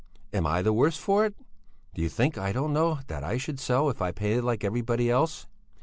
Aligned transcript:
Am 0.33 0.47
I 0.47 0.63
the 0.63 0.73
worse 0.73 0.97
for 0.97 1.25
it? 1.27 1.35
Do 1.93 2.01
you 2.01 2.09
think 2.09 2.35
I 2.35 2.51
don't 2.51 2.73
know 2.73 3.01
that 3.05 3.23
I 3.23 3.37
should 3.37 3.59
sell 3.59 3.87
if 3.87 4.01
I 4.01 4.11
painted 4.11 4.43
like 4.43 4.63
everybody 4.63 5.11
else? 5.11 5.45